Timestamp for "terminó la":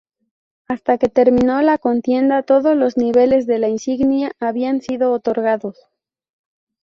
1.09-1.77